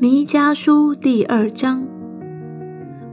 [0.00, 1.84] 弥迦书第二章：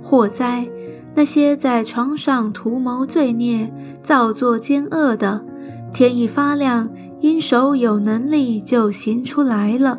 [0.04, 0.70] 祸灾！
[1.16, 3.74] 那些在床上图谋罪孽、
[4.04, 5.44] 造作奸恶的，
[5.92, 6.88] 天一发亮，
[7.22, 9.98] 因手有能力就行出来了。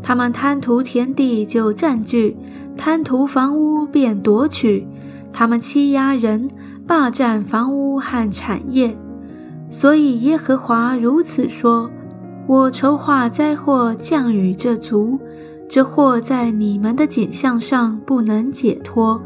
[0.00, 2.36] 他们贪图田地就占据，
[2.76, 4.86] 贪图房屋便夺取。
[5.32, 6.48] 他们欺压人，
[6.86, 8.96] 霸占房屋和产业。
[9.68, 11.90] 所以耶和华如此说：
[12.46, 15.18] 我筹划灾祸降雨这族。
[15.68, 19.20] 这祸在你们的景象上不能解脱，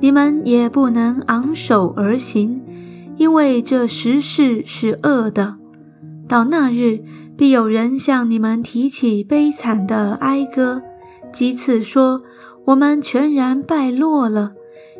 [0.00, 2.60] 你们也不能昂首而行，
[3.16, 5.54] 因为这时事是恶的。
[6.26, 7.00] 到那日，
[7.36, 10.82] 必有人向你们提起悲惨的哀歌，
[11.32, 12.22] 即此说：
[12.64, 14.54] 我们全然败落了。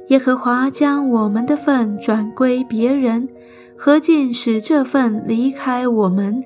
[0.08, 3.26] 耶和华将我们的份转归别人，
[3.76, 6.44] 何竟使这份离开我们？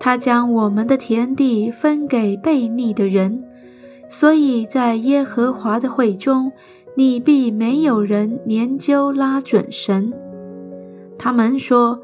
[0.00, 3.44] 他将我们的田地分给悖逆的人。
[4.08, 6.52] 所以在耶和华的会中，
[6.94, 10.12] 你必没有人研究拉准绳。
[11.18, 12.00] 他们说：“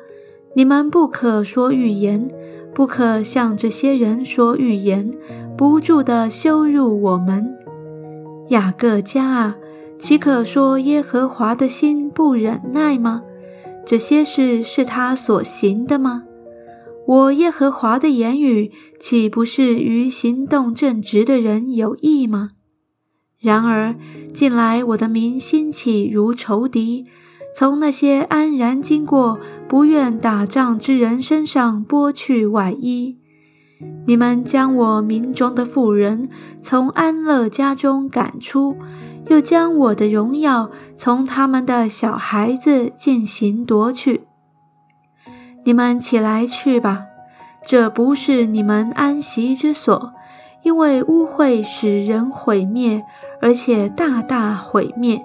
[0.54, 2.28] 你们不可说预言，
[2.74, 5.12] 不可向这些人说预言，
[5.56, 7.56] 不住地羞辱我们。”
[8.48, 9.56] 雅各家啊，
[9.98, 13.22] 岂可说耶和华的心不忍耐吗？
[13.86, 16.24] 这些事是他所行的吗？
[17.06, 22.50] 我耶和华的言语岂不是与行动正直的人有益吗？
[23.40, 23.96] 然而
[24.32, 27.06] 近来我的民兴起如仇敌，
[27.56, 33.18] 从那些安然经过、不愿打仗之人身上剥去外衣。
[34.06, 36.28] 你们将我民中的妇人
[36.60, 38.76] 从安乐家中赶出，
[39.28, 44.20] 又将我的荣耀从他们的小孩子进行夺去。
[45.64, 47.06] 你们起来去吧，
[47.64, 50.12] 这不是你们安息之所，
[50.62, 53.04] 因为污秽使人毁灭，
[53.40, 55.24] 而且大大毁灭。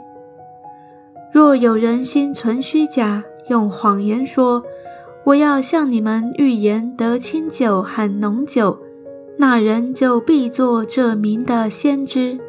[1.31, 4.63] 若有人心存虚假，用谎言说
[5.25, 8.79] 我要向你们预言得清酒和浓酒，
[9.37, 12.39] 那人就必做这名的先知。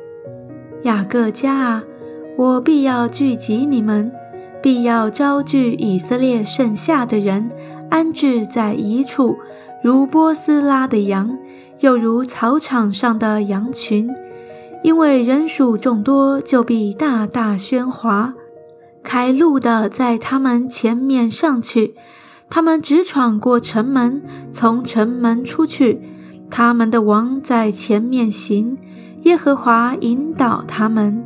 [0.82, 1.84] 雅各家啊，
[2.36, 4.12] 我必要聚集你们，
[4.62, 7.50] 必要招聚以色列剩下的人。
[7.90, 9.36] 安置在一处，
[9.82, 11.38] 如波斯拉的羊，
[11.80, 14.10] 又如草场上的羊群。
[14.84, 18.34] 因为人数众多，就必大大喧哗。
[19.02, 21.94] 开路的在他们前面上去，
[22.50, 24.22] 他们直闯过城门，
[24.52, 26.00] 从城门出去。
[26.50, 28.78] 他们的王在前面行，
[29.22, 31.24] 耶和华引导他们。